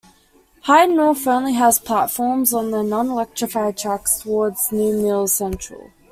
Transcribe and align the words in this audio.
Hyde 0.61 0.89
North 0.89 1.27
only 1.27 1.53
has 1.53 1.77
platforms 1.77 2.53
on 2.55 2.71
the 2.71 2.81
non-electrified 2.81 3.77
tracks 3.77 4.17
towards 4.19 4.71
New 4.71 4.99
Mills 4.99 5.31
Central. 5.33 5.91